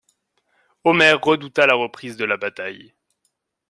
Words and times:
Omer 0.83 1.19
redouta 1.21 1.67
la 1.67 1.75
reprise 1.75 2.17
de 2.17 2.25
la 2.25 2.35
bataille. 2.37 2.95